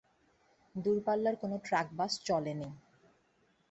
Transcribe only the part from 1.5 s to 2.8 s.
Truck bus চলেনি।